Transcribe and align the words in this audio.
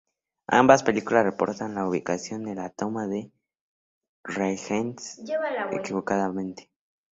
Ambas 0.47 0.81
películas 0.81 1.25
reportaron 1.25 1.75
la 1.75 1.87
ubicación 1.87 2.43
de 2.45 2.55
la 2.55 2.71
toma 2.71 3.05
de 3.05 3.31
rehenes 4.23 5.21
equivocadamente. 5.69 6.71